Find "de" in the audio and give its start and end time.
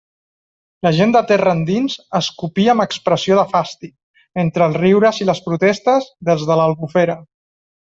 1.15-1.19, 3.41-3.45, 6.53-6.61